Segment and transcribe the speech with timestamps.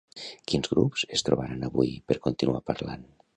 [0.51, 3.07] Quins grups es trobaran avui per continuar parlant?